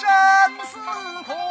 [0.00, 0.08] 生
[0.64, 0.78] 死
[1.24, 1.49] 苦。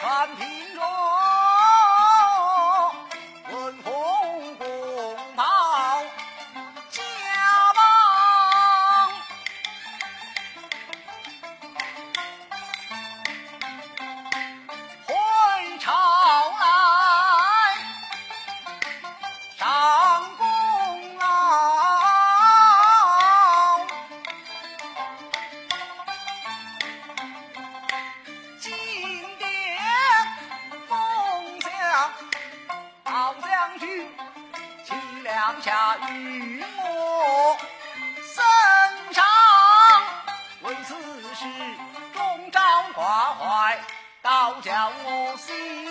[0.00, 0.59] 全凭
[33.60, 34.08] 将军，
[34.86, 37.58] 请两下与我
[38.16, 38.42] 升
[39.12, 39.22] 上，
[40.62, 40.94] 为此
[41.34, 41.44] 事
[42.14, 42.58] 终朝
[42.94, 43.78] 挂怀，
[44.22, 45.89] 倒叫我心